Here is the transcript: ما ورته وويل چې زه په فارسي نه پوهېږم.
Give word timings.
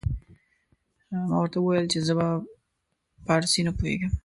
ما 1.29 1.35
ورته 1.41 1.57
وويل 1.59 1.85
چې 1.93 1.99
زه 2.07 2.13
په 2.19 2.27
فارسي 3.25 3.61
نه 3.67 3.71
پوهېږم. 3.77 4.11